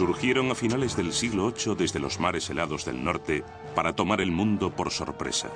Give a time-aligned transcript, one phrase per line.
[0.00, 4.30] Surgieron a finales del siglo VIII desde los mares helados del norte para tomar el
[4.30, 5.50] mundo por sorpresa.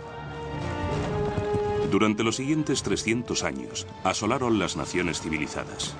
[1.90, 5.96] Durante los siguientes 300 años asolaron las naciones civilizadas.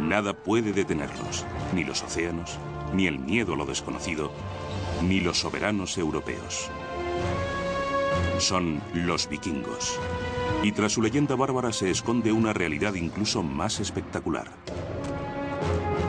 [0.00, 2.56] Nada puede detenerlos, ni los océanos,
[2.94, 4.32] ni el miedo a lo desconocido,
[5.06, 6.70] ni los soberanos europeos.
[8.38, 10.00] Son los vikingos.
[10.62, 14.50] Y tras su leyenda bárbara se esconde una realidad incluso más espectacular.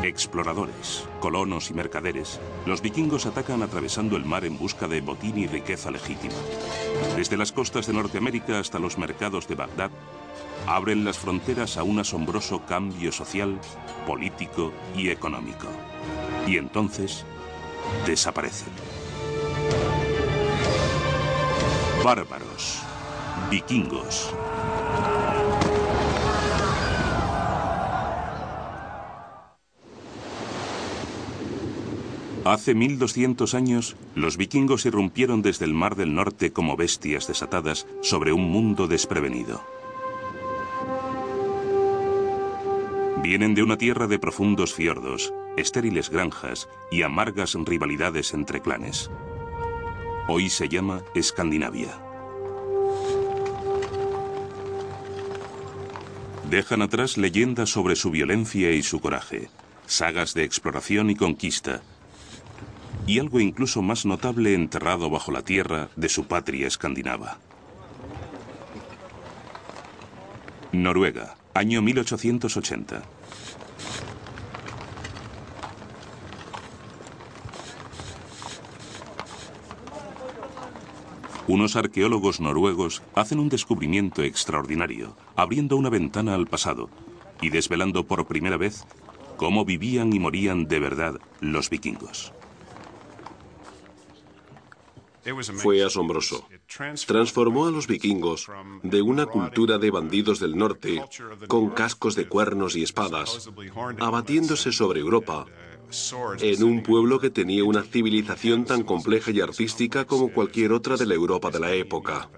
[0.03, 5.45] Exploradores, colonos y mercaderes, los vikingos atacan atravesando el mar en busca de botín y
[5.45, 6.33] riqueza legítima.
[7.16, 9.91] Desde las costas de Norteamérica hasta los mercados de Bagdad,
[10.66, 13.59] abren las fronteras a un asombroso cambio social,
[14.07, 15.67] político y económico.
[16.47, 17.23] Y entonces
[18.07, 18.73] desaparecen.
[22.03, 22.81] Bárbaros,
[23.52, 24.33] vikingos.
[32.52, 38.33] Hace 1200 años, los vikingos irrumpieron desde el Mar del Norte como bestias desatadas sobre
[38.33, 39.63] un mundo desprevenido.
[43.23, 49.09] Vienen de una tierra de profundos fiordos, estériles granjas y amargas rivalidades entre clanes.
[50.27, 52.03] Hoy se llama Escandinavia.
[56.49, 59.49] Dejan atrás leyendas sobre su violencia y su coraje,
[59.85, 61.81] sagas de exploración y conquista,
[63.11, 67.39] y algo incluso más notable enterrado bajo la tierra de su patria escandinava.
[70.72, 73.01] Noruega, año 1880.
[81.47, 86.89] Unos arqueólogos noruegos hacen un descubrimiento extraordinario, abriendo una ventana al pasado
[87.41, 88.85] y desvelando por primera vez
[89.35, 92.31] cómo vivían y morían de verdad los vikingos.
[95.55, 96.47] Fue asombroso.
[97.05, 98.47] Transformó a los vikingos
[98.83, 101.03] de una cultura de bandidos del norte
[101.47, 103.49] con cascos de cuernos y espadas,
[103.99, 105.45] abatiéndose sobre Europa,
[106.39, 111.05] en un pueblo que tenía una civilización tan compleja y artística como cualquier otra de
[111.05, 112.29] la Europa de la época.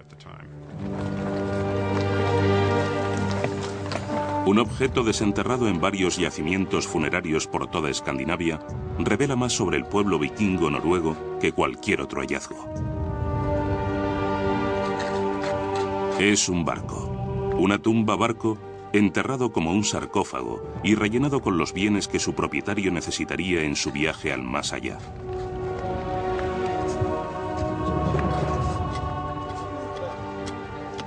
[4.46, 8.60] Un objeto desenterrado en varios yacimientos funerarios por toda Escandinavia
[8.98, 12.68] revela más sobre el pueblo vikingo noruego que cualquier otro hallazgo.
[16.18, 18.58] Es un barco, una tumba barco
[18.92, 23.92] enterrado como un sarcófago y rellenado con los bienes que su propietario necesitaría en su
[23.92, 24.98] viaje al más allá.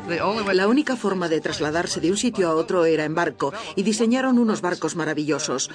[0.07, 4.39] La única forma de trasladarse de un sitio a otro era en barco y diseñaron
[4.39, 5.69] unos barcos maravillosos.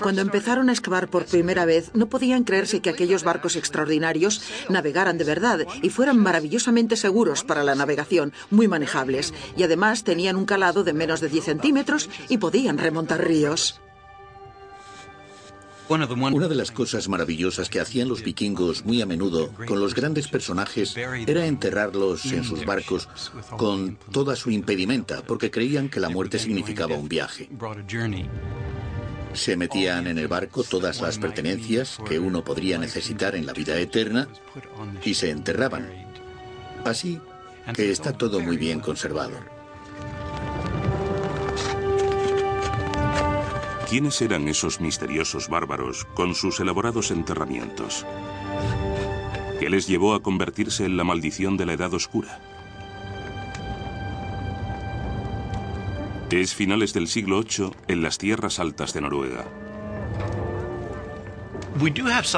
[0.00, 5.18] Cuando empezaron a excavar por primera vez, no podían creerse que aquellos barcos extraordinarios navegaran
[5.18, 9.32] de verdad y fueran maravillosamente seguros para la navegación, muy manejables.
[9.56, 13.80] Y además tenían un calado de menos de 10 centímetros y podían remontar ríos.
[15.90, 20.28] Una de las cosas maravillosas que hacían los vikingos muy a menudo con los grandes
[20.28, 23.08] personajes era enterrarlos en sus barcos
[23.56, 27.48] con toda su impedimenta, porque creían que la muerte significaba un viaje.
[29.32, 33.76] Se metían en el barco todas las pertenencias que uno podría necesitar en la vida
[33.76, 34.28] eterna
[35.04, 35.88] y se enterraban.
[36.84, 37.18] Así
[37.74, 39.59] que está todo muy bien conservado.
[43.90, 48.06] ¿Quiénes eran esos misteriosos bárbaros con sus elaborados enterramientos?
[49.58, 52.40] ¿Qué les llevó a convertirse en la maldición de la Edad Oscura?
[56.30, 59.44] Es finales del siglo VIII en las tierras altas de Noruega.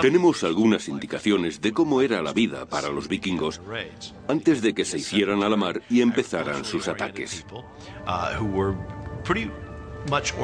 [0.01, 3.61] Tenemos algunas indicaciones de cómo era la vida para los vikingos
[4.27, 7.45] antes de que se hicieran a la mar y empezaran sus ataques.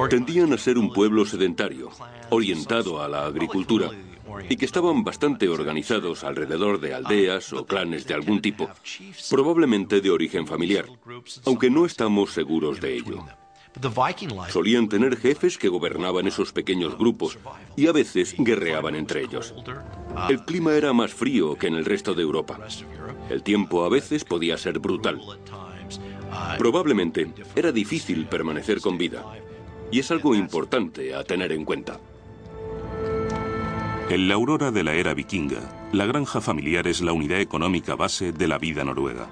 [0.08, 1.90] Tendían a ser un pueblo sedentario,
[2.30, 3.90] orientado a la agricultura,
[4.48, 8.68] y que estaban bastante organizados alrededor de aldeas o clanes de algún tipo,
[9.30, 10.86] probablemente de origen familiar,
[11.44, 13.24] aunque no estamos seguros de ello.
[14.48, 17.38] Solían tener jefes que gobernaban esos pequeños grupos
[17.76, 19.54] y a veces guerreaban entre ellos.
[20.28, 22.58] El clima era más frío que en el resto de Europa.
[23.28, 25.20] El tiempo a veces podía ser brutal.
[26.58, 29.24] Probablemente era difícil permanecer con vida
[29.90, 31.98] y es algo importante a tener en cuenta.
[34.10, 38.32] En la aurora de la era vikinga, la granja familiar es la unidad económica base
[38.32, 39.28] de la vida noruega.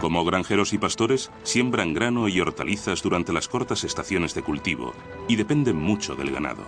[0.00, 4.92] Como granjeros y pastores, siembran grano y hortalizas durante las cortas estaciones de cultivo
[5.28, 6.64] y dependen mucho del ganado.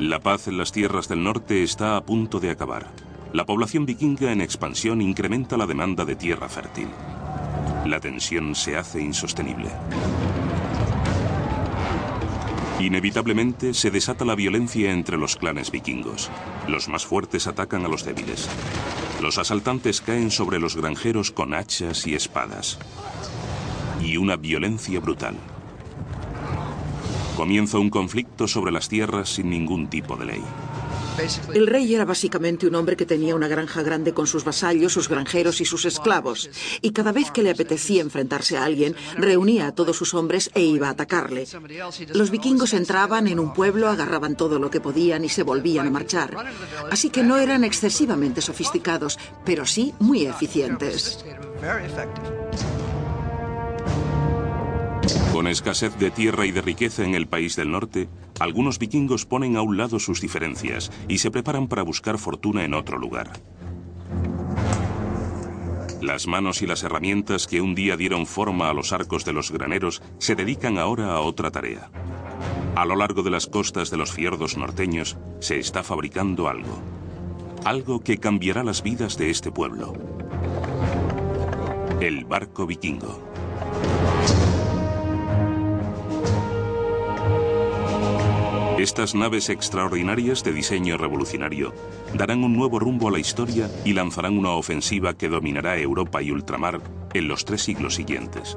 [0.00, 2.88] La paz en las tierras del norte está a punto de acabar.
[3.32, 6.88] La población vikinga en expansión incrementa la demanda de tierra fértil.
[7.86, 9.70] La tensión se hace insostenible.
[12.80, 16.30] Inevitablemente se desata la violencia entre los clanes vikingos.
[16.66, 18.48] Los más fuertes atacan a los débiles.
[19.22, 22.78] Los asaltantes caen sobre los granjeros con hachas y espadas.
[24.02, 25.36] Y una violencia brutal.
[27.36, 30.42] Comienza un conflicto sobre las tierras sin ningún tipo de ley.
[31.52, 35.08] El rey era básicamente un hombre que tenía una granja grande con sus vasallos, sus
[35.08, 36.50] granjeros y sus esclavos.
[36.80, 40.62] Y cada vez que le apetecía enfrentarse a alguien, reunía a todos sus hombres e
[40.62, 41.46] iba a atacarle.
[42.14, 45.90] Los vikingos entraban en un pueblo, agarraban todo lo que podían y se volvían a
[45.90, 46.36] marchar.
[46.90, 51.24] Así que no eran excesivamente sofisticados, pero sí muy eficientes.
[55.32, 58.08] Con escasez de tierra y de riqueza en el país del norte,
[58.38, 62.74] algunos vikingos ponen a un lado sus diferencias y se preparan para buscar fortuna en
[62.74, 63.32] otro lugar.
[66.02, 69.50] Las manos y las herramientas que un día dieron forma a los arcos de los
[69.50, 71.90] graneros se dedican ahora a otra tarea.
[72.74, 76.78] A lo largo de las costas de los fiordos norteños se está fabricando algo.
[77.64, 79.92] Algo que cambiará las vidas de este pueblo.
[82.00, 83.29] El barco vikingo.
[88.80, 91.74] Estas naves extraordinarias de diseño revolucionario
[92.14, 96.30] darán un nuevo rumbo a la historia y lanzarán una ofensiva que dominará Europa y
[96.30, 96.80] ultramar
[97.12, 98.56] en los tres siglos siguientes.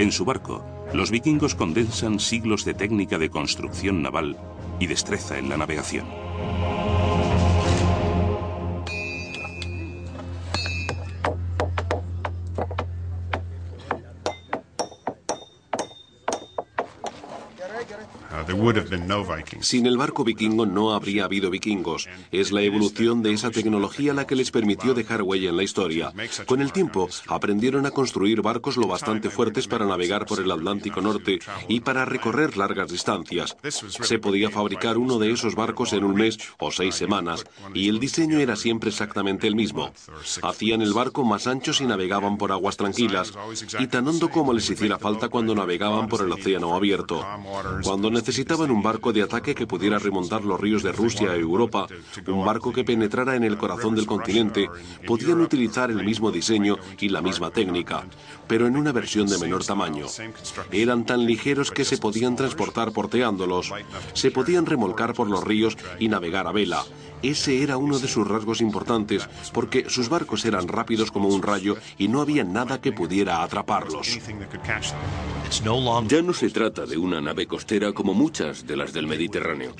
[0.00, 4.36] En su barco, los vikingos condensan siglos de técnica de construcción naval
[4.80, 6.23] y destreza en la navegación.
[19.60, 22.08] Sin el barco vikingo no habría habido vikingos.
[22.32, 26.12] Es la evolución de esa tecnología la que les permitió dejar huella en la historia.
[26.46, 31.00] Con el tiempo, aprendieron a construir barcos lo bastante fuertes para navegar por el Atlántico
[31.00, 33.56] Norte y para recorrer largas distancias.
[33.68, 37.44] Se podía fabricar uno de esos barcos en un mes o seis semanas,
[37.74, 39.92] y el diseño era siempre exactamente el mismo.
[40.42, 43.32] Hacían el barco más ancho si navegaban por aguas tranquilas,
[43.78, 47.24] y tan hondo como les hiciera falta cuando navegaban por el océano abierto.
[47.82, 51.86] Cuando necesitaban un barco de ataque que pudiera remontar los ríos de Rusia a Europa,
[52.26, 54.68] un barco que penetrara en el corazón del continente,
[55.06, 58.04] podían utilizar el mismo diseño y la misma técnica,
[58.46, 60.06] pero en una versión de menor tamaño.
[60.70, 63.72] Eran tan ligeros que se podían transportar porteándolos,
[64.12, 66.84] se podían remolcar por los ríos y navegar a vela,
[67.24, 71.76] ese era uno de sus rasgos importantes, porque sus barcos eran rápidos como un rayo
[71.96, 74.18] y no había nada que pudiera atraparlos.
[76.06, 79.74] Ya no se trata de una nave costera como muchas de las del Mediterráneo.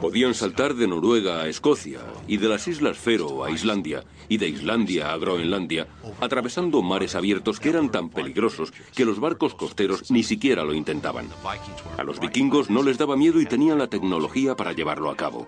[0.00, 4.48] Podían saltar de Noruega a Escocia y de las Islas Fero a Islandia y de
[4.48, 5.88] Islandia a Groenlandia,
[6.20, 11.28] atravesando mares abiertos que eran tan peligrosos que los barcos costeros ni siquiera lo intentaban.
[11.96, 15.46] A los vikingos no les daba miedo y tenían la tecnología para llevarlo a cabo.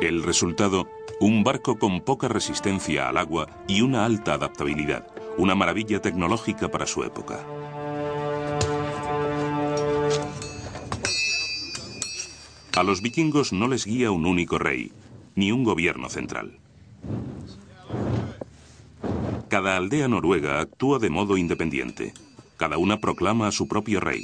[0.00, 0.88] El resultado,
[1.20, 6.86] un barco con poca resistencia al agua y una alta adaptabilidad, una maravilla tecnológica para
[6.86, 7.44] su época.
[12.76, 14.90] A los vikingos no les guía un único rey,
[15.34, 16.58] ni un gobierno central.
[19.50, 22.14] Cada aldea noruega actúa de modo independiente.
[22.56, 24.22] Cada una proclama a su propio rey.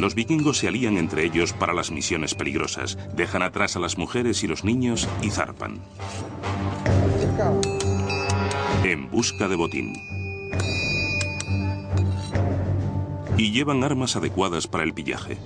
[0.00, 4.42] Los vikingos se alían entre ellos para las misiones peligrosas, dejan atrás a las mujeres
[4.42, 5.78] y los niños y zarpan.
[8.84, 9.92] En busca de botín.
[13.36, 15.36] Y llevan armas adecuadas para el pillaje.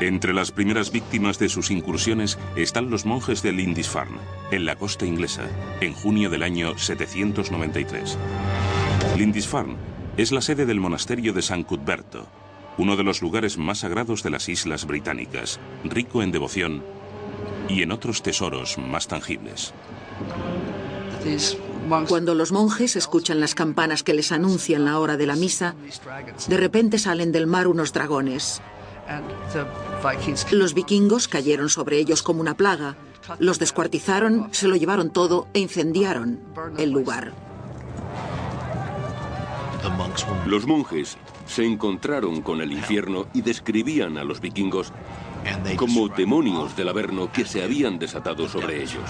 [0.00, 4.18] Entre las primeras víctimas de sus incursiones están los monjes de Lindisfarne,
[4.50, 5.44] en la costa inglesa,
[5.80, 8.18] en junio del año 793.
[9.16, 9.76] Lindisfarne
[10.18, 12.26] es la sede del monasterio de San Cuthberto,
[12.76, 16.82] uno de los lugares más sagrados de las islas británicas, rico en devoción
[17.66, 19.72] y en otros tesoros más tangibles.
[22.06, 25.74] Cuando los monjes escuchan las campanas que les anuncian la hora de la misa,
[26.48, 28.60] de repente salen del mar unos dragones.
[30.50, 32.96] Los vikingos cayeron sobre ellos como una plaga,
[33.38, 36.40] los descuartizaron, se lo llevaron todo e incendiaron
[36.78, 37.32] el lugar.
[40.46, 44.92] Los monjes se encontraron con el infierno y describían a los vikingos
[45.76, 49.04] como demonios del Averno que se habían desatado sobre ellos.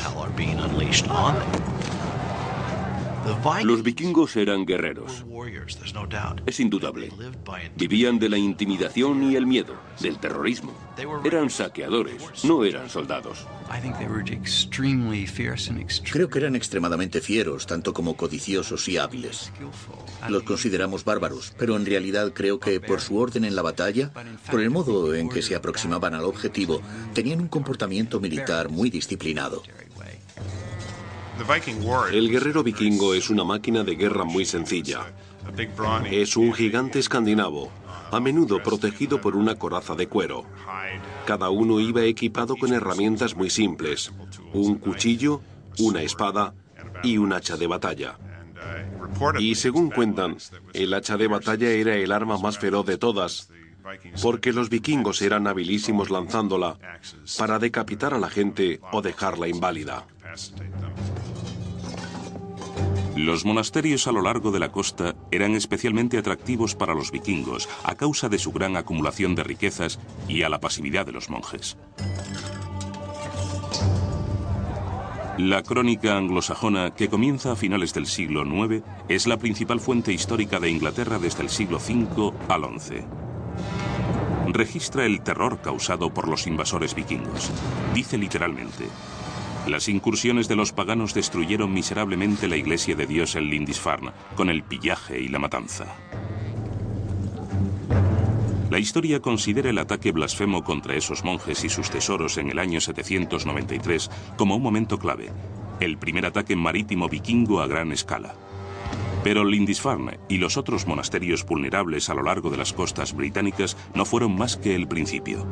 [3.62, 5.24] Los vikingos eran guerreros.
[6.46, 7.10] Es indudable.
[7.76, 10.72] Vivían de la intimidación y el miedo, del terrorismo.
[11.24, 13.46] Eran saqueadores, no eran soldados.
[16.12, 19.52] Creo que eran extremadamente fieros, tanto como codiciosos y hábiles.
[20.28, 24.12] Los consideramos bárbaros, pero en realidad creo que por su orden en la batalla,
[24.50, 26.80] por el modo en que se aproximaban al objetivo,
[27.14, 29.62] tenían un comportamiento militar muy disciplinado.
[32.12, 35.12] El guerrero vikingo es una máquina de guerra muy sencilla.
[36.10, 37.70] Es un gigante escandinavo,
[38.10, 40.44] a menudo protegido por una coraza de cuero.
[41.26, 44.12] Cada uno iba equipado con herramientas muy simples,
[44.52, 45.42] un cuchillo,
[45.78, 46.54] una espada
[47.02, 48.18] y un hacha de batalla.
[49.38, 50.36] Y según cuentan,
[50.72, 53.50] el hacha de batalla era el arma más feroz de todas,
[54.22, 56.78] porque los vikingos eran habilísimos lanzándola
[57.38, 60.06] para decapitar a la gente o dejarla inválida.
[63.16, 67.94] Los monasterios a lo largo de la costa eran especialmente atractivos para los vikingos a
[67.94, 71.78] causa de su gran acumulación de riquezas y a la pasividad de los monjes.
[75.38, 80.60] La crónica anglosajona, que comienza a finales del siglo IX, es la principal fuente histórica
[80.60, 83.04] de Inglaterra desde el siglo V al XI.
[84.48, 87.50] Registra el terror causado por los invasores vikingos.
[87.94, 88.86] Dice literalmente,
[89.66, 94.62] las incursiones de los paganos destruyeron miserablemente la iglesia de Dios en Lindisfarne, con el
[94.62, 95.96] pillaje y la matanza.
[98.70, 102.80] La historia considera el ataque blasfemo contra esos monjes y sus tesoros en el año
[102.80, 105.30] 793 como un momento clave,
[105.80, 108.34] el primer ataque marítimo vikingo a gran escala.
[109.24, 114.04] Pero Lindisfarne y los otros monasterios vulnerables a lo largo de las costas británicas no
[114.04, 115.46] fueron más que el principio.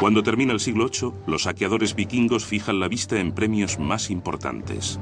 [0.00, 5.00] Cuando termina el siglo VIII, los saqueadores vikingos fijan la vista en premios más importantes.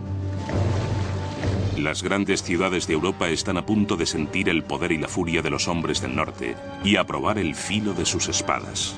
[1.76, 5.42] Las grandes ciudades de Europa están a punto de sentir el poder y la furia
[5.42, 8.96] de los hombres del norte y a probar el filo de sus espadas.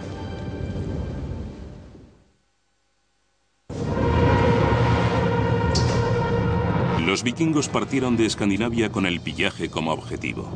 [7.19, 10.49] Los vikingos partieron de Escandinavia con el pillaje como objetivo.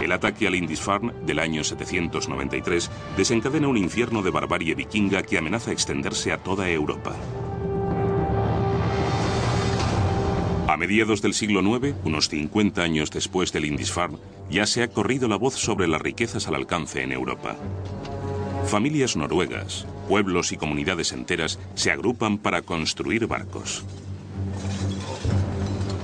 [0.00, 5.72] El ataque al Lindisfarne del año 793 desencadena un infierno de barbarie vikinga que amenaza
[5.72, 7.16] extenderse a toda Europa.
[10.68, 14.18] A mediados del siglo IX, unos 50 años después del Lindisfarne,
[14.48, 17.56] ya se ha corrido la voz sobre las riquezas al alcance en Europa.
[18.66, 23.84] Familias noruegas, pueblos y comunidades enteras se agrupan para construir barcos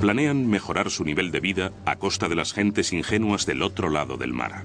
[0.01, 4.17] planean mejorar su nivel de vida a costa de las gentes ingenuas del otro lado
[4.17, 4.65] del mar.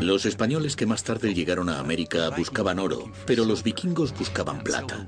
[0.00, 5.04] Los españoles que más tarde llegaron a América buscaban oro, pero los vikingos buscaban plata.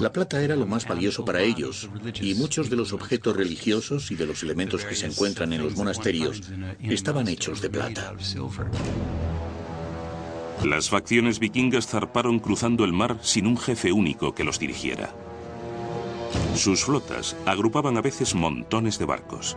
[0.00, 1.88] La plata era lo más valioso para ellos,
[2.20, 5.76] y muchos de los objetos religiosos y de los elementos que se encuentran en los
[5.76, 6.42] monasterios
[6.82, 8.14] estaban hechos de plata.
[10.64, 15.14] Las facciones vikingas zarparon cruzando el mar sin un jefe único que los dirigiera.
[16.54, 19.56] Sus flotas agrupaban a veces montones de barcos.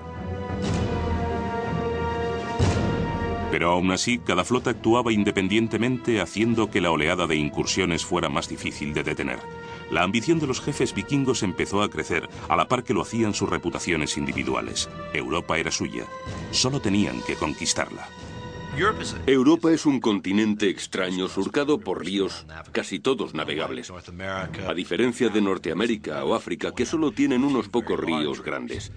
[3.52, 8.48] Pero aún así, cada flota actuaba independientemente haciendo que la oleada de incursiones fuera más
[8.48, 9.40] difícil de detener.
[9.90, 13.34] La ambición de los jefes vikingos empezó a crecer, a la par que lo hacían
[13.34, 14.88] sus reputaciones individuales.
[15.14, 16.06] Europa era suya.
[16.52, 18.08] Solo tenían que conquistarla.
[19.26, 26.24] Europa es un continente extraño surcado por ríos casi todos navegables, a diferencia de Norteamérica
[26.24, 28.94] o África que solo tienen unos pocos ríos grandes.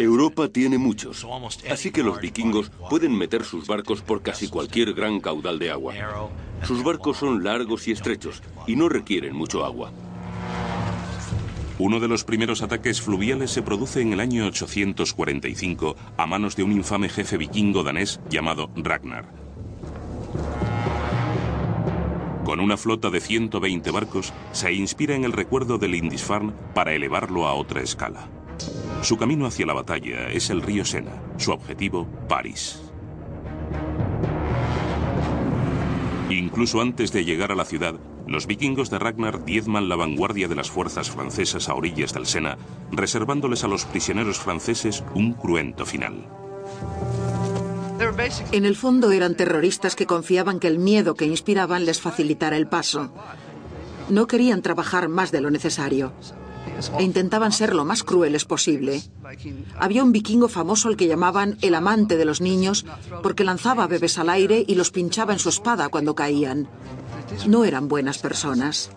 [0.00, 1.24] Europa tiene muchos,
[1.70, 5.94] así que los vikingos pueden meter sus barcos por casi cualquier gran caudal de agua.
[6.64, 9.92] Sus barcos son largos y estrechos y no requieren mucho agua.
[11.78, 16.62] Uno de los primeros ataques fluviales se produce en el año 845 a manos de
[16.62, 19.26] un infame jefe vikingo danés llamado Ragnar.
[22.46, 27.46] Con una flota de 120 barcos, se inspira en el recuerdo del Lindisfarne para elevarlo
[27.46, 28.26] a otra escala.
[29.02, 32.80] Su camino hacia la batalla es el río Sena, su objetivo, París.
[36.30, 40.54] Incluso antes de llegar a la ciudad, los vikingos de Ragnar diezman la vanguardia de
[40.54, 42.58] las fuerzas francesas a orillas del Sena,
[42.90, 46.26] reservándoles a los prisioneros franceses un cruento final.
[48.52, 52.66] En el fondo eran terroristas que confiaban que el miedo que inspiraban les facilitara el
[52.66, 53.10] paso.
[54.08, 56.12] No querían trabajar más de lo necesario
[56.98, 59.02] e intentaban ser lo más crueles posible.
[59.78, 62.84] Había un vikingo famoso al que llamaban el amante de los niños
[63.22, 66.68] porque lanzaba bebés al aire y los pinchaba en su espada cuando caían.
[67.44, 68.90] No eran buenas personas.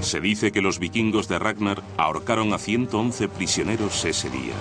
[0.00, 4.54] Se dice que los vikingos de Ragnar ahorcaron a 111 prisioneros ese día.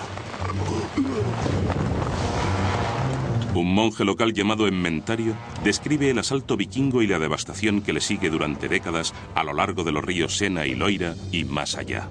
[3.55, 8.29] Un monje local llamado Enmentario describe el asalto vikingo y la devastación que le sigue
[8.29, 12.09] durante décadas a lo largo de los ríos Sena y Loira y más allá.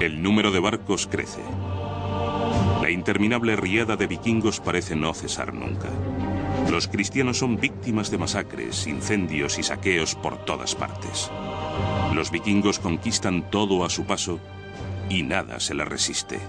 [0.00, 1.40] El número de barcos crece.
[2.88, 5.90] La interminable riada de vikingos parece no cesar nunca.
[6.70, 11.30] Los cristianos son víctimas de masacres, incendios y saqueos por todas partes.
[12.14, 14.40] Los vikingos conquistan todo a su paso
[15.10, 16.40] y nada se le resiste.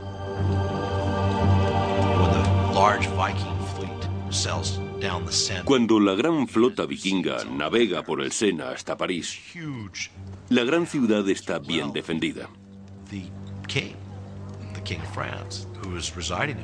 [5.65, 9.41] Cuando la gran flota vikinga navega por el Sena hasta París,
[10.47, 12.47] la gran ciudad está bien defendida.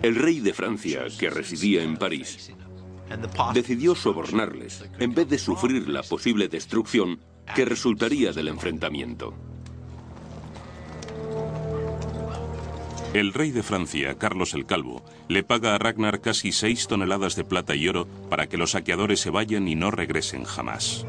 [0.02, 2.54] El rey de Francia, que residía en París,
[3.54, 7.20] decidió sobornarles en vez de sufrir la posible destrucción
[7.56, 9.34] que resultaría del enfrentamiento.
[13.14, 17.46] El rey de Francia, Carlos el Calvo, le paga a Ragnar casi seis toneladas de
[17.46, 21.06] plata y oro para que los saqueadores se vayan y no regresen jamás.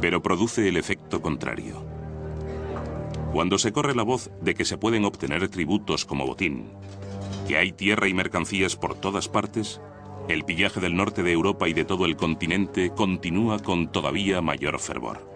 [0.00, 1.97] Pero produce el efecto contrario.
[3.32, 6.70] Cuando se corre la voz de que se pueden obtener tributos como botín,
[7.46, 9.80] que hay tierra y mercancías por todas partes,
[10.28, 14.78] el pillaje del norte de Europa y de todo el continente continúa con todavía mayor
[14.78, 15.26] fervor.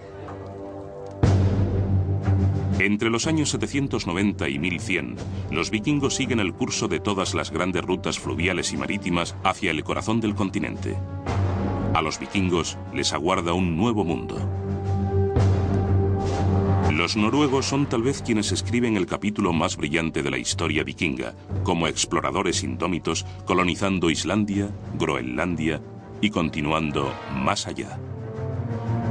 [2.79, 5.16] Entre los años 790 y 1100,
[5.51, 9.85] los vikingos siguen el curso de todas las grandes rutas fluviales y marítimas hacia el
[9.85, 10.97] corazón del continente.
[11.95, 14.62] A los vikingos les aguarda un nuevo mundo.
[16.96, 21.35] Los noruegos son tal vez quienes escriben el capítulo más brillante de la historia vikinga,
[21.62, 25.81] como exploradores indómitos colonizando Islandia, Groenlandia
[26.20, 27.98] y continuando más allá.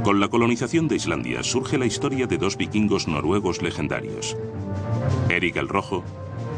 [0.04, 4.36] Con la colonización de Islandia surge la historia de dos vikingos noruegos legendarios,
[5.28, 6.04] Erik el Rojo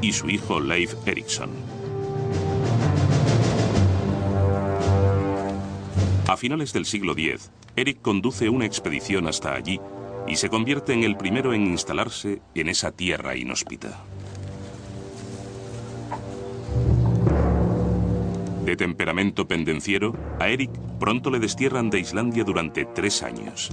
[0.02, 1.48] y su hijo Leif Erikson.
[6.28, 9.80] A finales del siglo X, Erik conduce una expedición hasta allí
[10.26, 14.04] y se convierte en el primero en instalarse en esa tierra inhóspita.
[18.64, 23.70] De temperamento pendenciero, a Eric pronto le destierran de Islandia durante tres años.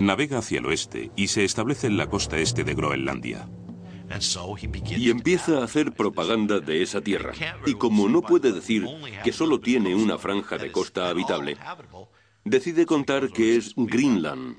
[0.00, 3.48] Navega hacia el oeste y se establece en la costa este de Groenlandia.
[4.96, 7.32] Y empieza a hacer propaganda de esa tierra.
[7.66, 8.86] Y como no puede decir
[9.24, 11.56] que solo tiene una franja de costa habitable,
[12.48, 14.56] decide contar que es Greenland.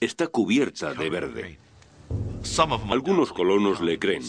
[0.00, 1.58] Está cubierta de verde.
[2.90, 4.22] Algunos colonos le creen,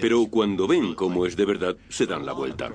[0.00, 2.72] pero cuando ven cómo es de verdad, se dan la vuelta.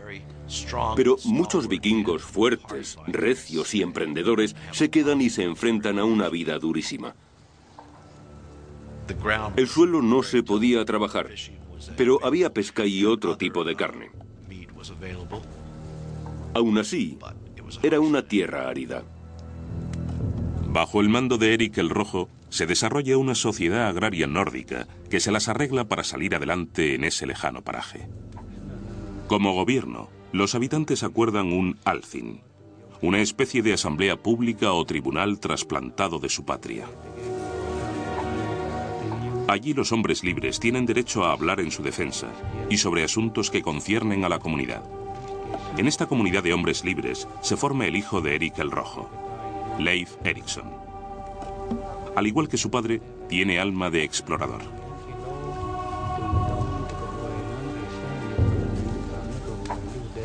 [0.95, 6.59] Pero muchos vikingos fuertes, recios y emprendedores se quedan y se enfrentan a una vida
[6.59, 7.15] durísima.
[9.55, 11.29] El suelo no se podía trabajar,
[11.95, 14.11] pero había pesca y otro tipo de carne.
[16.53, 17.17] Aún así,
[17.81, 19.03] era una tierra árida.
[20.73, 25.31] Bajo el mando de Eric el Rojo, se desarrolla una sociedad agraria nórdica que se
[25.31, 28.07] las arregla para salir adelante en ese lejano paraje.
[29.27, 32.41] Como gobierno, los habitantes acuerdan un Althing,
[33.03, 36.88] una especie de asamblea pública o tribunal trasplantado de su patria.
[39.47, 42.29] Allí los hombres libres tienen derecho a hablar en su defensa
[42.71, 44.83] y sobre asuntos que conciernen a la comunidad.
[45.77, 49.22] En esta comunidad de hombres libres se forma el hijo de Eric el Rojo,
[49.79, 50.83] Leif Erikson
[52.15, 54.62] al igual que su padre, tiene alma de explorador.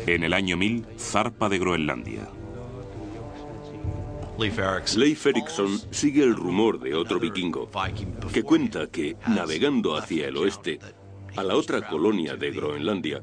[0.05, 2.27] En el año 1000, zarpa de Groenlandia.
[4.39, 7.69] Leif Erikson sigue el rumor de otro vikingo
[8.33, 10.79] que cuenta que, navegando hacia el oeste,
[11.35, 13.21] a la otra colonia de Groenlandia,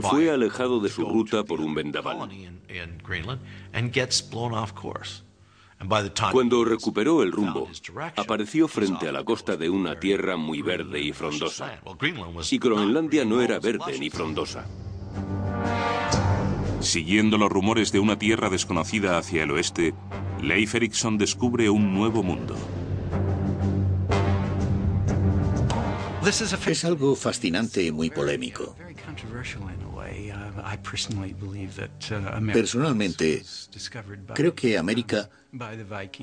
[0.00, 2.28] fue alejado de su ruta por un vendaval
[6.32, 7.68] Cuando recuperó el rumbo,
[8.16, 11.80] apareció frente a la costa de una tierra muy verde y frondosa.
[12.50, 14.66] Y Groenlandia no era verde ni frondosa.
[16.80, 19.94] Siguiendo los rumores de una tierra desconocida hacia el oeste,
[20.40, 22.56] Leif Erikson descubre un nuevo mundo.
[26.26, 28.74] Es algo fascinante y muy polémico.
[32.52, 33.42] Personalmente,
[34.34, 35.30] creo que América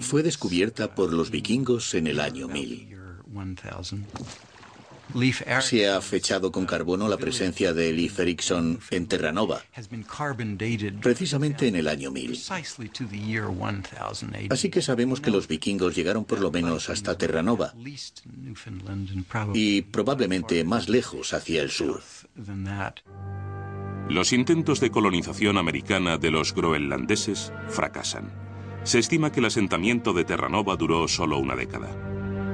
[0.01, 2.97] fue descubierta por los vikingos en el año 1000.
[5.61, 9.61] Se ha fechado con carbono la presencia de Leif Erikson en Terranova,
[11.01, 12.39] precisamente en el año 1000.
[14.49, 17.73] Así que sabemos que los vikingos llegaron por lo menos hasta Terranova
[19.53, 22.01] y probablemente más lejos hacia el sur.
[24.09, 28.31] Los intentos de colonización americana de los groenlandeses fracasan.
[28.83, 31.89] Se estima que el asentamiento de Terranova duró solo una década.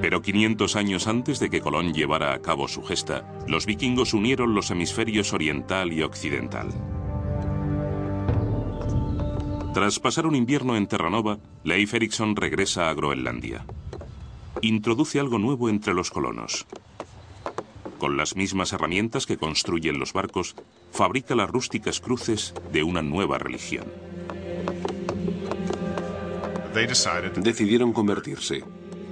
[0.02, 4.54] Pero 500 años antes de que Colón llevara a cabo su gesta, los vikingos unieron
[4.54, 6.70] los hemisferios oriental y occidental.
[9.74, 13.66] Tras pasar un invierno en Terranova, Leif Erikson regresa a Groenlandia.
[14.62, 16.66] Introduce algo nuevo entre los colonos.
[18.00, 20.56] Con las mismas herramientas que construyen los barcos,
[20.92, 23.86] fabrica las rústicas cruces de una nueva religión.
[27.36, 28.64] Decidieron convertirse.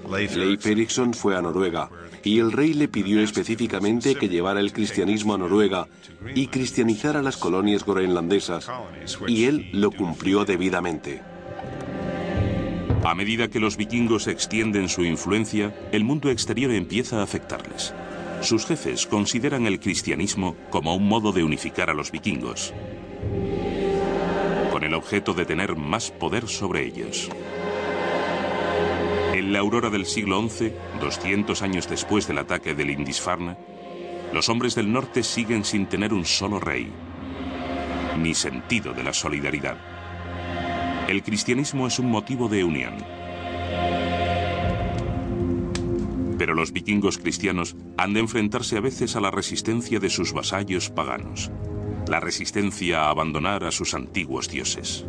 [0.10, 1.89] Leif Erikson fue a Noruega
[2.23, 5.88] y el rey le pidió específicamente que llevara el cristianismo a Noruega
[6.34, 8.71] y cristianizara las colonias groenlandesas,
[9.28, 11.21] y él lo cumplió debidamente.
[13.04, 17.93] A medida que los vikingos extienden su influencia, el mundo exterior empieza a afectarles.
[18.41, 22.73] Sus jefes consideran el cristianismo como un modo de unificar a los vikingos,
[24.71, 27.30] con el objeto de tener más poder sobre ellos.
[29.34, 33.58] En la aurora del siglo XI, 200 años después del ataque del Lindisfarne,
[34.34, 36.91] los hombres del norte siguen sin tener un solo rey,
[38.17, 39.78] ni sentido de la solidaridad.
[41.08, 43.16] El cristianismo es un motivo de unión.
[46.38, 50.89] Pero los vikingos cristianos han de enfrentarse a veces a la resistencia de sus vasallos
[50.89, 51.52] paganos,
[52.08, 55.06] la resistencia a abandonar a sus antiguos dioses.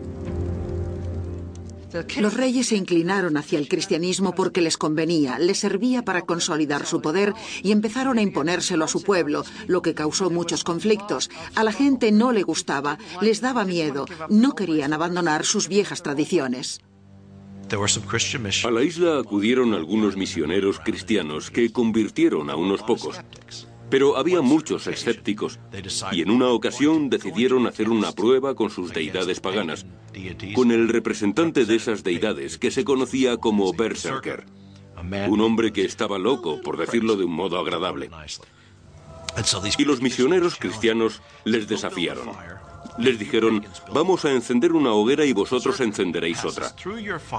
[2.19, 7.01] Los reyes se inclinaron hacia el cristianismo porque les convenía, les servía para consolidar su
[7.01, 11.31] poder y empezaron a imponérselo a su pueblo, lo que causó muchos conflictos.
[11.55, 16.81] A la gente no le gustaba, les daba miedo, no querían abandonar sus viejas tradiciones.
[17.71, 23.21] A la isla acudieron algunos misioneros cristianos que convirtieron a unos pocos.
[23.91, 25.59] Pero había muchos escépticos
[26.13, 29.87] y en una ocasión decidieron hacer una prueba con sus deidades paganas,
[30.55, 34.45] con el representante de esas deidades que se conocía como Berserker,
[35.29, 38.11] un hombre que estaba loco, por decirlo de un modo agradable.
[39.79, 42.29] Y los misioneros cristianos les desafiaron.
[42.99, 46.75] Les dijeron, vamos a encender una hoguera y vosotros encenderéis otra.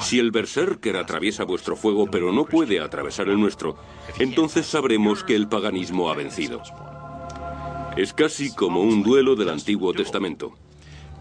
[0.02, 3.78] Si el berserker atraviesa vuestro fuego pero no puede atravesar el nuestro,
[4.20, 6.62] entonces sabremos que el paganismo ha vencido.
[7.98, 10.56] Es casi como un duelo del Antiguo Testamento.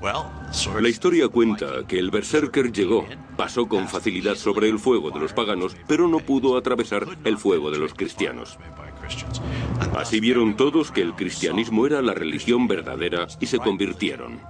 [0.01, 3.05] La historia cuenta que el berserker llegó,
[3.37, 7.73] pasó con facilidad sobre el fuego de los paganos, pero no pudo atravesar el fuego
[7.73, 8.59] de los cristianos.
[9.97, 14.41] Así vieron todos que el cristianismo era la religión verdadera y se convirtieron.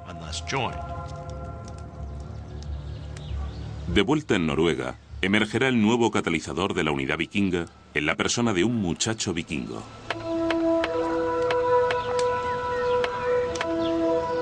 [3.86, 8.52] De vuelta en Noruega, emergerá el nuevo catalizador de la unidad vikinga en la persona
[8.52, 9.82] de un muchacho vikingo.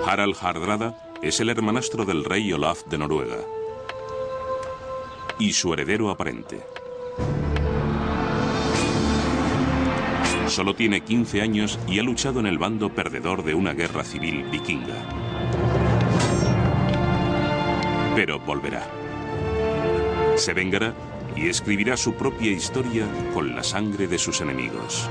[0.07, 3.39] Harald Hardrada es el hermanastro del rey Olaf de Noruega
[5.39, 6.63] y su heredero aparente.
[10.57, 14.43] Solo tiene 15 años y ha luchado en el bando perdedor de una guerra civil
[14.45, 14.97] vikinga.
[18.15, 18.83] Pero volverá.
[20.37, 20.95] Se vengará
[21.37, 25.11] y escribirá su propia historia con la sangre de sus enemigos.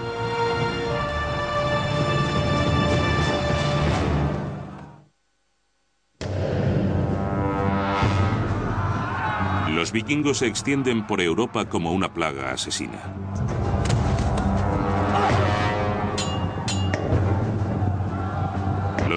[9.69, 13.54] Los vikingos se extienden por Europa como una plaga asesina.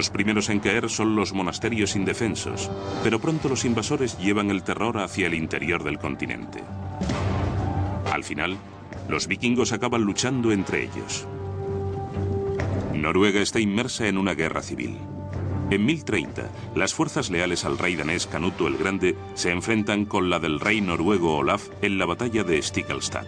[0.09, 2.71] Los primeros en caer son los monasterios indefensos,
[3.03, 6.63] pero pronto los invasores llevan el terror hacia el interior del continente.
[8.11, 8.57] Al final,
[9.07, 11.27] los vikingos acaban luchando entre ellos.
[12.95, 14.97] Noruega está inmersa en una guerra civil.
[15.69, 20.39] En 1030, las fuerzas leales al rey danés Canuto el Grande se enfrentan con la
[20.39, 23.27] del rey noruego Olaf en la batalla de Stiklestad.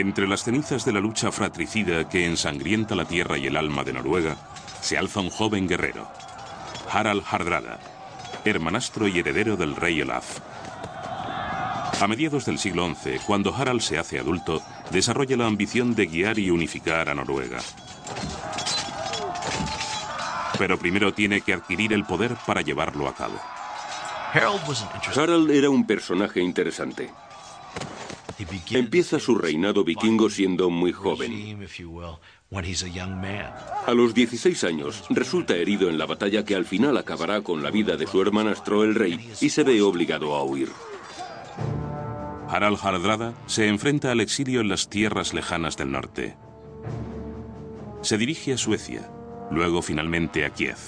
[0.00, 3.92] Entre las cenizas de la lucha fratricida que ensangrienta la tierra y el alma de
[3.92, 4.34] Noruega,
[4.80, 6.08] se alza un joven guerrero,
[6.90, 7.78] Harald Hardrada,
[8.46, 10.38] hermanastro y heredero del rey Olaf.
[12.00, 16.38] A mediados del siglo XI, cuando Harald se hace adulto, desarrolla la ambición de guiar
[16.38, 17.58] y unificar a Noruega.
[20.58, 23.38] Pero primero tiene que adquirir el poder para llevarlo a cabo.
[25.14, 27.10] Harald era un personaje interesante.
[28.70, 31.68] Empieza su reinado vikingo siendo muy joven.
[33.86, 37.70] A los 16 años, resulta herido en la batalla que al final acabará con la
[37.70, 40.68] vida de su hermanastro el rey y se ve obligado a huir.
[42.48, 46.36] Harald Hardrada se enfrenta al exilio en las tierras lejanas del norte.
[48.02, 49.08] Se dirige a Suecia,
[49.52, 50.78] luego finalmente a Kiev,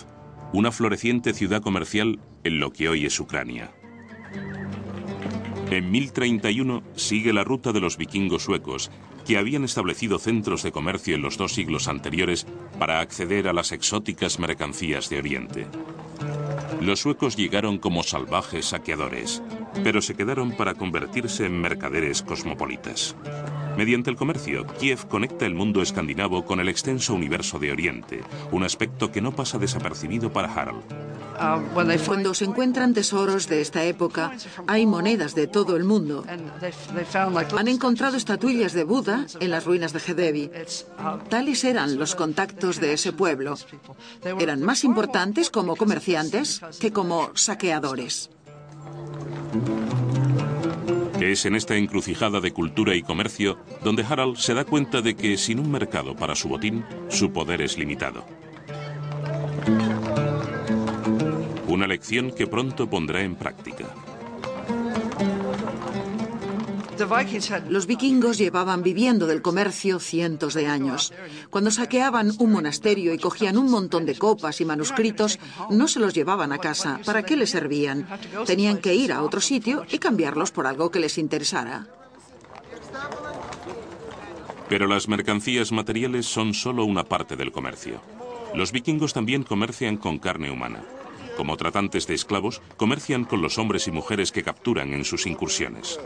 [0.53, 3.71] una floreciente ciudad comercial en lo que hoy es Ucrania.
[5.73, 8.91] En 1031 sigue la ruta de los vikingos suecos,
[9.27, 12.47] que habían establecido centros de comercio en los dos siglos anteriores
[12.79, 15.67] para acceder a las exóticas mercancías de Oriente.
[16.83, 19.43] Los suecos llegaron como salvajes saqueadores,
[19.83, 23.17] pero se quedaron para convertirse en mercaderes cosmopolitas.
[23.79, 28.63] Mediante el comercio, Kiev conecta el mundo escandinavo con el extenso universo de Oriente, un
[28.63, 31.12] aspecto que no pasa desapercibido para Harald.
[31.75, 34.33] Cuando se encuentran tesoros de esta época,
[34.67, 36.25] hay monedas de todo el mundo.
[37.57, 40.51] Han encontrado estatuillas de Buda en las ruinas de Gedevi.
[41.29, 43.57] Tales eran los contactos de ese pueblo.
[44.39, 48.31] Eran más importantes como comerciantes que como saqueadores.
[51.21, 55.37] Es en esta encrucijada de cultura y comercio donde Harald se da cuenta de que
[55.37, 58.25] sin un mercado para su botín, su poder es limitado.
[61.73, 63.87] Una lección que pronto pondrá en práctica.
[67.71, 71.15] Los vikingos llevaban viviendo del comercio cientos de años.
[71.49, 75.39] Cuando saqueaban un monasterio y cogían un montón de copas y manuscritos,
[75.71, 77.01] no se los llevaban a casa.
[77.07, 78.07] ¿Para qué les servían?
[78.45, 81.87] Tenían que ir a otro sitio y cambiarlos por algo que les interesara.
[84.69, 88.03] Pero las mercancías materiales son solo una parte del comercio.
[88.55, 90.85] Los vikingos también comercian con carne humana.
[91.37, 95.99] Como tratantes de esclavos, comercian con los hombres y mujeres que capturan en sus incursiones.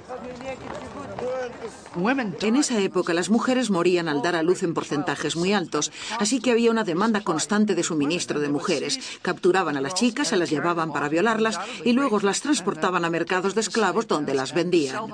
[2.43, 6.41] En esa época las mujeres morían al dar a luz en porcentajes muy altos, así
[6.41, 9.19] que había una demanda constante de suministro de mujeres.
[9.23, 13.55] Capturaban a las chicas, se las llevaban para violarlas y luego las transportaban a mercados
[13.55, 15.07] de esclavos donde las vendían.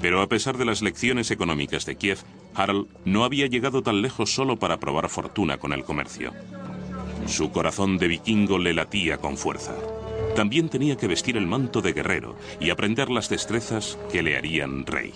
[0.00, 2.18] Pero a pesar de las lecciones económicas de Kiev,
[2.54, 6.32] Harald no había llegado tan lejos solo para probar fortuna con el comercio.
[7.26, 9.74] Su corazón de vikingo le latía con fuerza.
[10.34, 14.86] También tenía que vestir el manto de guerrero y aprender las destrezas que le harían
[14.86, 15.12] rey.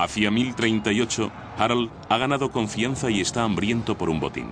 [0.00, 4.48] Hacia 1038, Harald ha ganado confianza y está hambriento por un botín.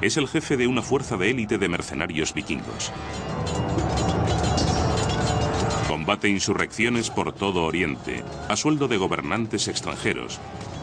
[0.00, 2.92] Es el jefe de una fuerza de élite de mercenarios vikingos.
[5.86, 10.40] Combate insurrecciones por todo Oriente, a sueldo de gobernantes extranjeros,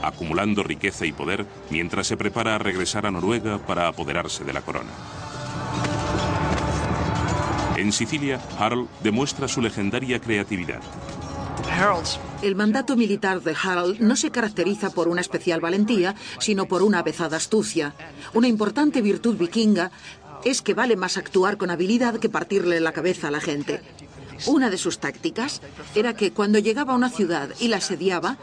[0.08, 4.62] acumulando riqueza y poder mientras se prepara a regresar a Noruega para apoderarse de la
[4.62, 4.92] corona.
[7.78, 10.82] En Sicilia, Harald demuestra su legendaria creatividad.
[12.42, 17.00] El mandato militar de Harald no se caracteriza por una especial valentía, sino por una
[17.00, 17.94] avezada astucia.
[18.34, 19.92] Una importante virtud vikinga
[20.46, 23.82] es que vale más actuar con habilidad que partirle la cabeza a la gente.
[24.46, 25.62] Una de sus tácticas
[25.96, 28.38] era que cuando llegaba a una ciudad y la asediaba,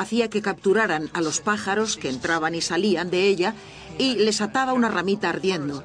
[0.00, 3.54] hacía que capturaran a los pájaros que entraban y salían de ella
[3.98, 5.84] y les ataba una ramita ardiendo,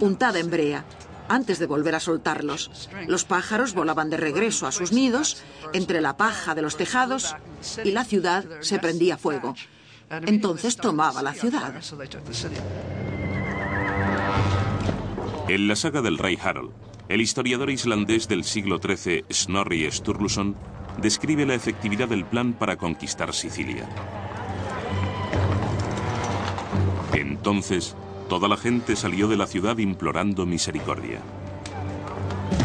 [0.00, 0.84] untada en brea,
[1.28, 2.90] antes de volver a soltarlos.
[3.06, 5.42] Los pájaros volaban de regreso a sus nidos,
[5.72, 7.34] entre la paja de los tejados,
[7.82, 9.54] y la ciudad se prendía fuego.
[10.10, 11.74] Entonces tomaba la ciudad.
[15.48, 16.72] En la saga del rey Harald,
[17.08, 20.56] el historiador islandés del siglo XIII, Snorri Sturluson,
[20.98, 23.88] describe la efectividad del plan para conquistar Sicilia.
[27.14, 27.94] Entonces,
[28.28, 31.20] toda la gente salió de la ciudad implorando misericordia.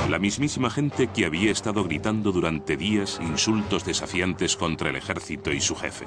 [0.09, 5.61] La mismísima gente que había estado gritando durante días insultos desafiantes contra el ejército y
[5.61, 6.05] su jefe.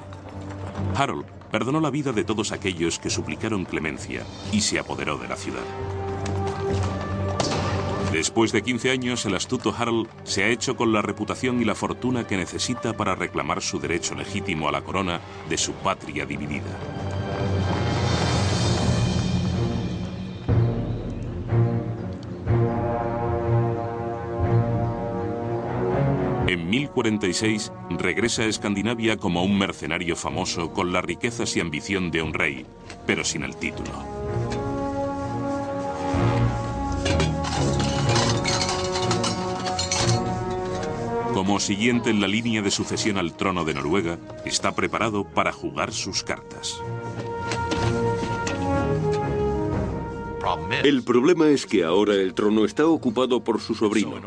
[0.94, 5.37] Harold perdonó la vida de todos aquellos que suplicaron clemencia y se apoderó de la
[5.37, 5.62] ciudad.
[8.14, 11.74] Después de 15 años, el astuto Harald se ha hecho con la reputación y la
[11.74, 16.62] fortuna que necesita para reclamar su derecho legítimo a la corona de su patria dividida.
[26.46, 32.22] En 1046 regresa a Escandinavia como un mercenario famoso con las riquezas y ambición de
[32.22, 32.64] un rey,
[33.09, 34.23] pero sin el título.
[41.44, 45.92] Como siguiente en la línea de sucesión al trono de Noruega, está preparado para jugar
[45.92, 46.80] sus cartas.
[50.83, 54.22] El problema es que ahora el trono está ocupado por su sobrino.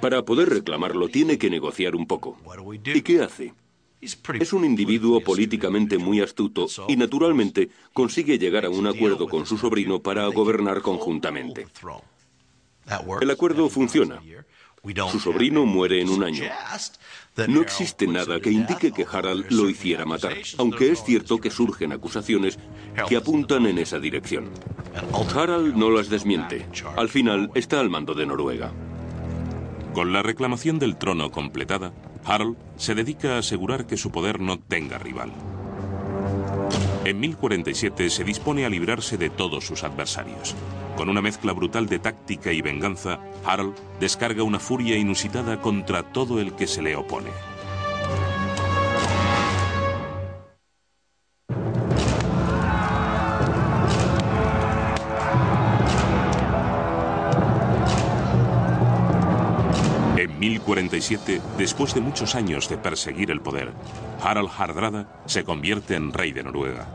[0.00, 2.36] Para poder reclamarlo tiene que negociar un poco.
[2.84, 3.54] ¿Y qué hace?
[4.00, 9.56] Es un individuo políticamente muy astuto y naturalmente consigue llegar a un acuerdo con su
[9.56, 11.68] sobrino para gobernar conjuntamente.
[13.20, 14.20] El acuerdo funciona.
[15.10, 16.44] Su sobrino muere en un año.
[17.46, 21.92] No existe nada que indique que Harald lo hiciera matar, aunque es cierto que surgen
[21.92, 22.58] acusaciones
[23.08, 24.50] que apuntan en esa dirección.
[25.34, 26.66] Harald no las desmiente.
[26.96, 28.72] Al final está al mando de Noruega.
[29.94, 31.92] Con la reclamación del trono completada,
[32.24, 35.32] Harald se dedica a asegurar que su poder no tenga rival.
[37.04, 40.54] En 1047 se dispone a librarse de todos sus adversarios.
[40.98, 46.40] Con una mezcla brutal de táctica y venganza, Harald descarga una furia inusitada contra todo
[46.40, 47.30] el que se le opone.
[60.16, 63.72] En 1047, después de muchos años de perseguir el poder,
[64.20, 66.88] Harald Hardrada se convierte en rey de Noruega.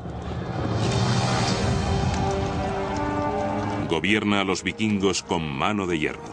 [3.93, 6.23] Gobierna a los vikingos con mano de hierro.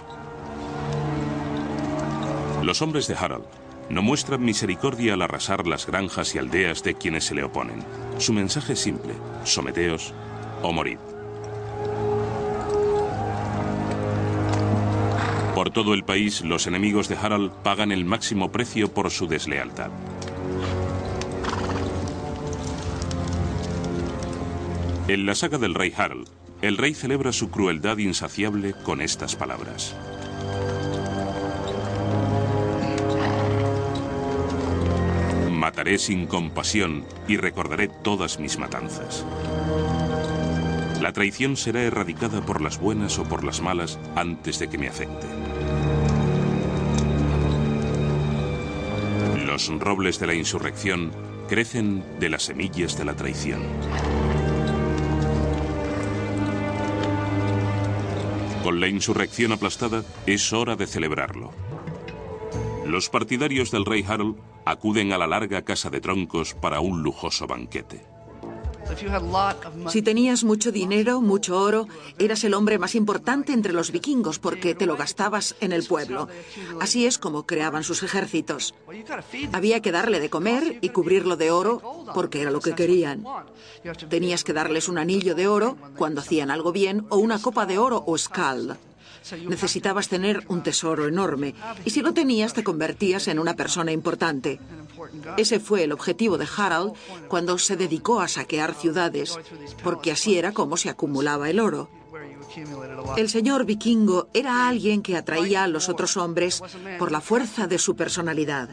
[2.62, 3.44] Los hombres de Harald
[3.90, 7.84] no muestran misericordia al arrasar las granjas y aldeas de quienes se le oponen.
[8.16, 9.12] Su mensaje es simple,
[9.44, 10.14] someteos
[10.62, 10.96] o morid.
[15.54, 19.90] Por todo el país, los enemigos de Harald pagan el máximo precio por su deslealtad.
[25.08, 29.96] En la saga del rey Harald, el rey celebra su crueldad insaciable con estas palabras.
[35.50, 39.24] Mataré sin compasión y recordaré todas mis matanzas.
[41.00, 44.88] La traición será erradicada por las buenas o por las malas antes de que me
[44.88, 45.26] afecte.
[49.46, 51.10] Los robles de la insurrección
[51.48, 53.60] crecen de las semillas de la traición.
[58.70, 61.50] Con la insurrección aplastada, es hora de celebrarlo.
[62.86, 67.48] Los partidarios del rey Harold acuden a la larga casa de troncos para un lujoso
[67.48, 68.06] banquete.
[69.88, 71.86] Si tenías mucho dinero, mucho oro,
[72.18, 76.28] eras el hombre más importante entre los vikingos porque te lo gastabas en el pueblo.
[76.80, 78.74] Así es como creaban sus ejércitos.
[79.52, 83.24] Había que darle de comer y cubrirlo de oro porque era lo que querían.
[84.08, 87.78] Tenías que darles un anillo de oro cuando hacían algo bien o una copa de
[87.78, 88.76] oro o scald.
[89.48, 91.54] Necesitabas tener un tesoro enorme
[91.84, 94.60] y si lo tenías te convertías en una persona importante.
[95.36, 96.92] Ese fue el objetivo de Harald
[97.28, 99.38] cuando se dedicó a saquear ciudades,
[99.82, 101.88] porque así era como se acumulaba el oro.
[103.16, 106.62] El señor vikingo era alguien que atraía a los otros hombres
[106.98, 108.70] por la fuerza de su personalidad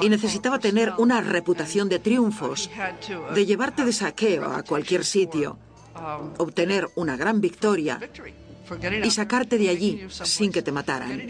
[0.00, 2.70] y necesitaba tener una reputación de triunfos,
[3.34, 5.58] de llevarte de saqueo a cualquier sitio,
[6.38, 8.00] obtener una gran victoria
[9.02, 11.22] y sacarte de allí sin que te mataran.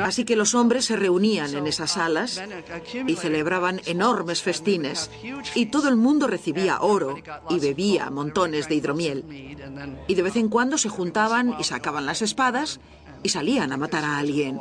[0.00, 2.42] Así que los hombres se reunían en esas salas
[3.06, 5.10] y celebraban enormes festines.
[5.54, 7.16] y todo el mundo recibía oro
[7.50, 9.24] y bebía montones de hidromiel.
[10.06, 12.80] Y de vez en cuando se juntaban y sacaban las espadas
[13.22, 14.60] y salían a matar a alguien.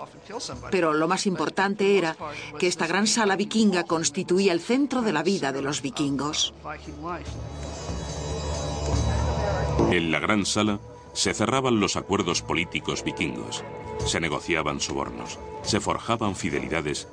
[0.71, 2.15] Pero lo más importante era
[2.57, 6.53] que esta gran sala vikinga constituía el centro de la vida de los vikingos.
[9.91, 10.79] En la gran sala
[11.13, 13.63] se cerraban los acuerdos políticos vikingos,
[14.05, 17.07] se negociaban sobornos, se forjaban fidelidades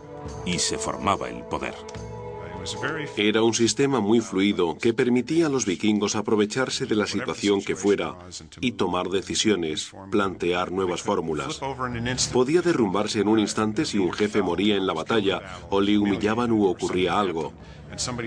[0.45, 1.75] y se formaba el poder.
[3.17, 7.77] Era un sistema muy fluido que permitía a los vikingos aprovecharse de la situación que
[7.77, 8.17] fuera
[8.61, 11.61] y tomar decisiones, plantear nuevas fórmulas.
[12.33, 15.41] Podía derrumbarse en un instante si un jefe moría en la batalla
[15.71, 17.53] o le humillaban u ocurría algo.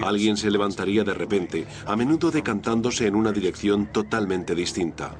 [0.01, 5.15] Alguien se levantaría de repente, a menudo decantándose en una dirección totalmente distinta.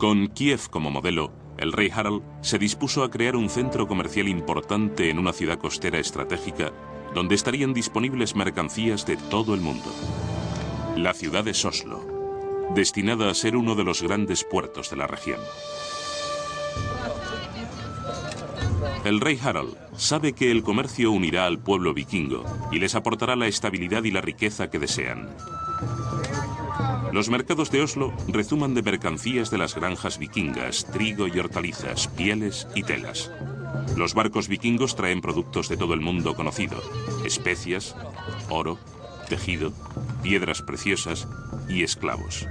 [0.00, 5.10] Con Kiev como modelo, el rey Harald se dispuso a crear un centro comercial importante
[5.10, 6.72] en una ciudad costera estratégica
[7.14, 9.92] donde estarían disponibles mercancías de todo el mundo.
[10.96, 15.38] La ciudad de Oslo, destinada a ser uno de los grandes puertos de la región.
[19.04, 22.42] El rey Harald sabe que el comercio unirá al pueblo vikingo
[22.72, 25.28] y les aportará la estabilidad y la riqueza que desean.
[27.12, 32.68] Los mercados de Oslo rezuman de mercancías de las granjas vikingas, trigo y hortalizas, pieles
[32.74, 33.30] y telas.
[33.96, 36.80] Los barcos vikingos traen productos de todo el mundo conocido,
[37.24, 37.96] especias,
[38.48, 38.78] oro,
[39.28, 39.72] tejido,
[40.22, 41.26] piedras preciosas
[41.68, 42.46] y esclavos.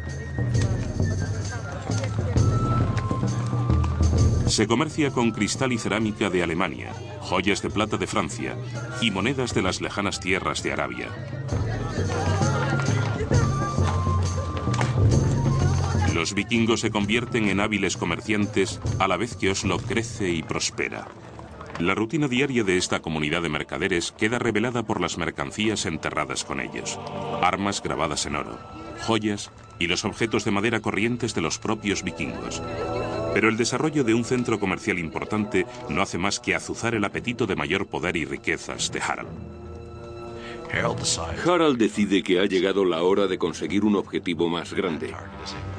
[4.47, 6.91] Se comercia con cristal y cerámica de Alemania,
[7.22, 8.57] joyas de plata de Francia
[8.99, 11.07] y monedas de las lejanas tierras de Arabia.
[16.20, 21.07] Los vikingos se convierten en hábiles comerciantes a la vez que Oslo crece y prospera.
[21.80, 26.59] La rutina diaria de esta comunidad de mercaderes queda revelada por las mercancías enterradas con
[26.59, 26.99] ellos,
[27.41, 28.59] armas grabadas en oro,
[29.07, 29.49] joyas
[29.80, 32.61] y los objetos de madera corrientes de los propios vikingos.
[33.34, 37.47] Pero el desarrollo de un centro comercial importante no hace más que azuzar el apetito
[37.47, 39.30] de mayor poder y riquezas de Harald.
[41.45, 45.13] Harald decide que ha llegado la hora de conseguir un objetivo más grande.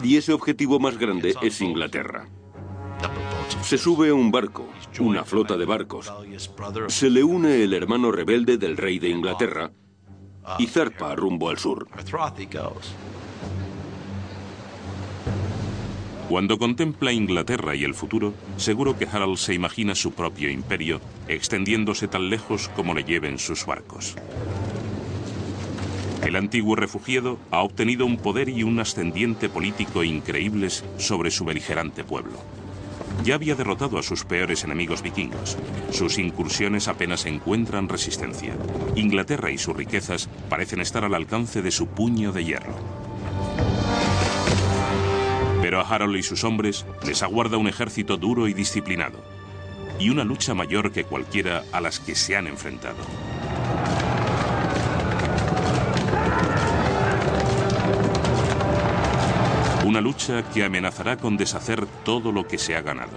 [0.03, 2.29] Y ese objetivo más grande es Inglaterra.
[3.63, 4.69] Se sube a un barco,
[4.99, 6.13] una flota de barcos.
[6.89, 9.71] Se le une el hermano rebelde del rey de Inglaterra
[10.59, 11.89] y zarpa rumbo al sur.
[16.29, 22.07] Cuando contempla Inglaterra y el futuro, seguro que Harald se imagina su propio imperio extendiéndose
[22.07, 24.15] tan lejos como le lleven sus barcos.
[26.25, 32.05] El antiguo refugiado ha obtenido un poder y un ascendiente político increíbles sobre su beligerante
[32.05, 32.39] pueblo
[33.25, 35.57] ya había derrotado a sus peores enemigos vikingos.
[35.91, 38.55] Sus incursiones apenas encuentran resistencia.
[38.97, 42.75] Inglaterra y sus riquezas parecen estar al alcance de su puño de hierro.
[45.63, 49.23] Pero a Harold y sus hombres les aguarda un ejército duro y disciplinado,
[49.99, 52.97] y una lucha mayor que cualquiera a las que se han enfrentado.
[59.91, 63.11] Una lucha que amenazará con deshacer todo lo que se ha ganado.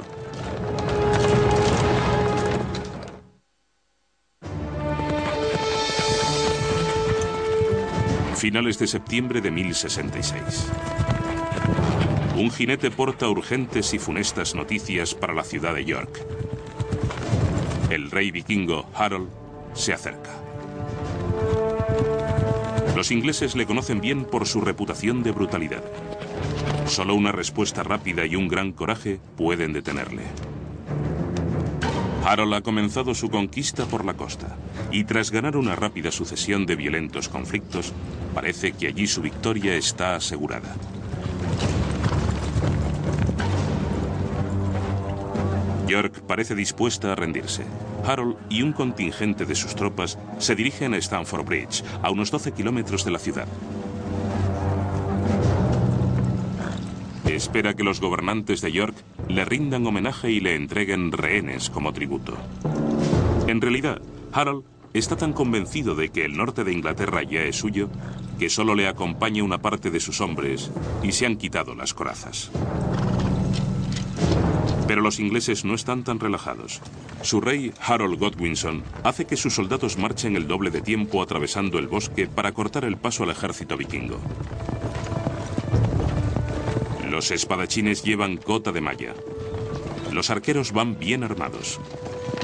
[8.35, 10.71] Finales de septiembre de 1066.
[12.37, 16.25] Un jinete porta urgentes y funestas noticias para la ciudad de York.
[17.91, 19.29] El rey vikingo Harold
[19.75, 20.31] se acerca.
[22.95, 25.83] Los ingleses le conocen bien por su reputación de brutalidad.
[26.85, 30.23] Solo una respuesta rápida y un gran coraje pueden detenerle.
[32.25, 34.55] Harold ha comenzado su conquista por la costa
[34.91, 37.93] y tras ganar una rápida sucesión de violentos conflictos,
[38.33, 40.75] parece que allí su victoria está asegurada.
[45.87, 47.65] York parece dispuesta a rendirse.
[48.05, 52.51] Harold y un contingente de sus tropas se dirigen a Stamford Bridge, a unos 12
[52.53, 53.47] kilómetros de la ciudad.
[57.35, 58.95] Espera que los gobernantes de York
[59.27, 62.37] le rindan homenaje y le entreguen rehenes como tributo.
[63.47, 64.63] En realidad, Harold
[64.93, 67.89] está tan convencido de que el norte de Inglaterra ya es suyo
[68.39, 70.71] que solo le acompaña una parte de sus hombres
[71.01, 72.51] y se han quitado las corazas.
[74.87, 76.81] Pero los ingleses no están tan relajados.
[77.21, 81.87] Su rey, Harold Godwinson, hace que sus soldados marchen el doble de tiempo atravesando el
[81.87, 84.19] bosque para cortar el paso al ejército vikingo.
[87.13, 89.13] Los espadachines llevan cota de malla.
[90.11, 91.79] Los arqueros van bien armados.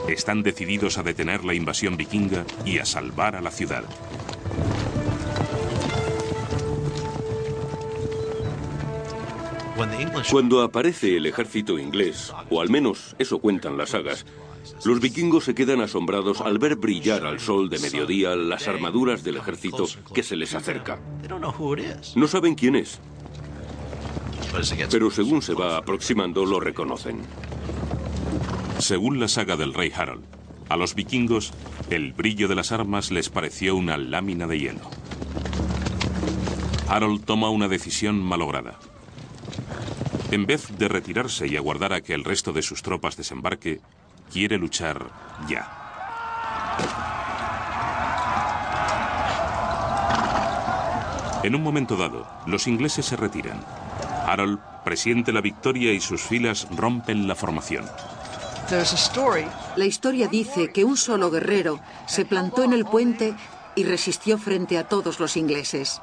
[0.07, 3.83] Están decididos a detener la invasión vikinga y a salvar a la ciudad.
[10.29, 14.23] Cuando aparece el ejército inglés, o al menos eso cuentan las sagas,
[14.85, 19.37] los vikingos se quedan asombrados al ver brillar al sol de mediodía las armaduras del
[19.37, 20.99] ejército que se les acerca.
[22.15, 22.99] No saben quién es,
[24.51, 27.21] pero según se va aproximando, lo reconocen.
[28.79, 30.23] Según la saga del rey Harold,
[30.69, 31.51] a los vikingos
[31.89, 34.81] el brillo de las armas les pareció una lámina de hielo.
[36.87, 38.79] Harold toma una decisión malograda.
[40.31, 43.81] En vez de retirarse y aguardar a que el resto de sus tropas desembarque,
[44.31, 45.11] quiere luchar
[45.47, 45.75] ya.
[51.43, 53.63] En un momento dado, los ingleses se retiran
[54.29, 57.85] Harold presiente la victoria y sus filas rompen la formación.
[59.75, 63.33] La historia dice que un solo guerrero se plantó en el puente
[63.75, 65.99] y resistió frente a todos los ingleses.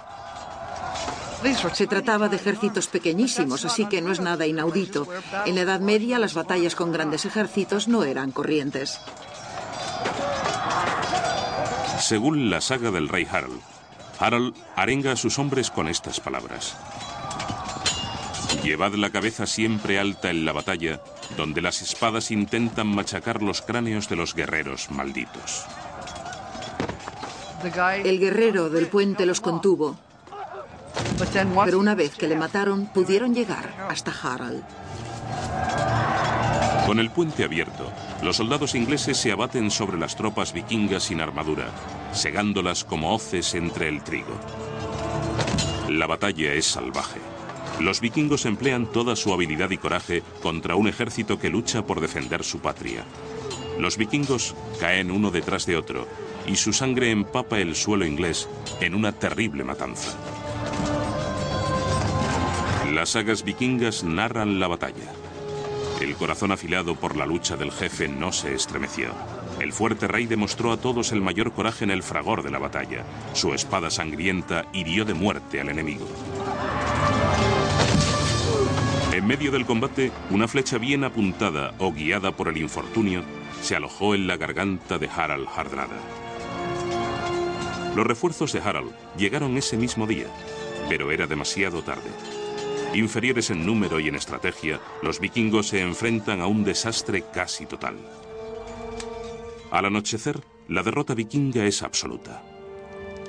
[1.75, 5.07] Se trataba de ejércitos pequeñísimos, así que no es nada inaudito.
[5.45, 9.01] En la Edad Media las batallas con grandes ejércitos no eran corrientes.
[12.01, 13.61] Según la saga del rey Harold,
[14.19, 16.77] Harold arenga a sus hombres con estas palabras.
[18.63, 21.01] Llevad la cabeza siempre alta en la batalla,
[21.37, 25.65] donde las espadas intentan machacar los cráneos de los guerreros malditos.
[28.05, 29.99] El guerrero del puente los contuvo,
[31.65, 34.63] pero una vez que le mataron, pudieron llegar hasta Harald.
[36.87, 37.91] Con el puente abierto,
[38.23, 41.67] los soldados ingleses se abaten sobre las tropas vikingas sin armadura,
[42.13, 44.39] segándolas como hoces entre el trigo.
[45.89, 47.21] La batalla es salvaje.
[47.81, 52.43] Los vikingos emplean toda su habilidad y coraje contra un ejército que lucha por defender
[52.43, 53.05] su patria.
[53.79, 56.07] Los vikingos caen uno detrás de otro
[56.47, 58.49] y su sangre empapa el suelo inglés
[58.81, 60.17] en una terrible matanza.
[62.93, 65.13] Las sagas vikingas narran la batalla.
[66.01, 69.11] El corazón afilado por la lucha del jefe no se estremeció.
[69.61, 73.05] El fuerte rey demostró a todos el mayor coraje en el fragor de la batalla.
[73.33, 76.07] Su espada sangrienta hirió de muerte al enemigo.
[79.27, 83.25] Medio del combate, una flecha bien apuntada o guiada por el infortunio
[83.61, 85.99] se alojó en la garganta de Harald Hardrada.
[87.97, 90.29] Los refuerzos de Harald llegaron ese mismo día,
[90.89, 92.09] pero era demasiado tarde.
[92.95, 97.97] Inferiores en número y en estrategia, los vikingos se enfrentan a un desastre casi total.
[99.73, 102.45] Al anochecer, la derrota vikinga es absoluta.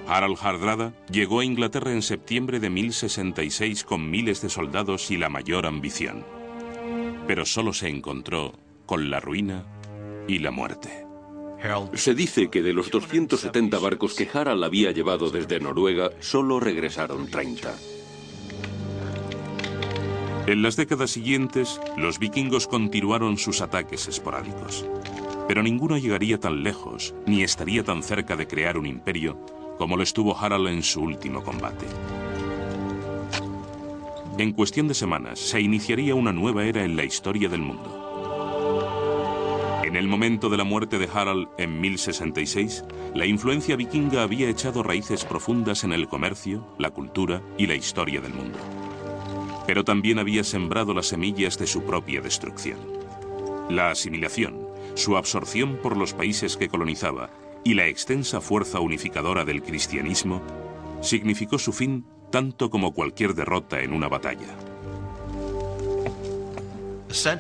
[0.08, 5.30] Harald Hardrada llegó a Inglaterra en septiembre de 1066 con miles de soldados y la
[5.30, 6.26] mayor ambición.
[7.28, 8.54] Pero solo se encontró
[8.86, 9.66] con la ruina
[10.28, 11.06] y la muerte.
[11.94, 17.30] Se dice que de los 270 barcos que Harald había llevado desde Noruega, solo regresaron
[17.30, 17.76] 30.
[20.46, 24.86] En las décadas siguientes, los vikingos continuaron sus ataques esporádicos.
[25.50, 29.38] Pero ninguno llegaría tan lejos, ni estaría tan cerca de crear un imperio
[29.78, 31.86] como lo estuvo Harald en su último combate.
[34.38, 37.98] En cuestión de semanas se iniciaría una nueva era en la historia del mundo.
[39.84, 42.84] En el momento de la muerte de Harald en 1066,
[43.16, 48.20] la influencia vikinga había echado raíces profundas en el comercio, la cultura y la historia
[48.20, 48.60] del mundo.
[49.66, 52.80] Pero también había sembrado las semillas de su propia destrucción.
[53.70, 54.60] La asimilación,
[54.94, 57.30] su absorción por los países que colonizaba
[57.68, 60.42] y la extensa fuerza unificadora del cristianismo
[61.02, 64.56] significó su fin tanto como cualquier derrota en una batalla.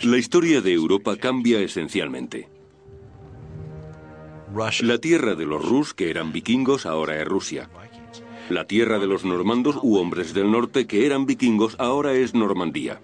[0.03, 2.49] La historia de Europa cambia esencialmente.
[4.81, 7.69] La tierra de los Rus, que eran vikingos, ahora es Rusia.
[8.49, 12.99] La tierra de los normandos u hombres del norte, que eran vikingos, ahora es Normandía.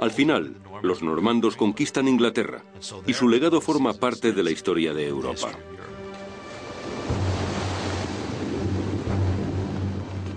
[0.00, 2.62] Al final, los normandos conquistan Inglaterra
[3.06, 5.52] y su legado forma parte de la historia de Europa.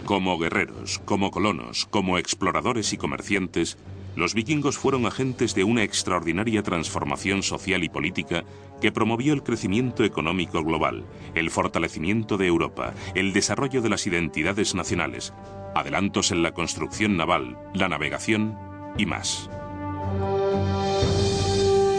[0.09, 3.77] Como guerreros, como colonos, como exploradores y comerciantes,
[4.15, 8.43] los vikingos fueron agentes de una extraordinaria transformación social y política
[8.81, 11.05] que promovió el crecimiento económico global,
[11.35, 15.31] el fortalecimiento de Europa, el desarrollo de las identidades nacionales,
[15.75, 18.57] adelantos en la construcción naval, la navegación
[18.97, 19.47] y más.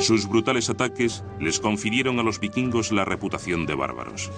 [0.01, 4.31] Sus brutales ataques les confirieron a los vikingos la reputación de bárbaros.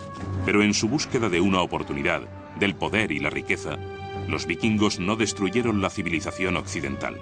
[0.44, 2.22] Pero en su búsqueda de una oportunidad,
[2.58, 3.78] del poder y la riqueza,
[4.26, 7.16] los vikingos no destruyeron la civilización occidental.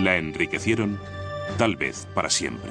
[0.00, 0.98] La enriquecieron,
[1.58, 2.70] tal vez para siempre.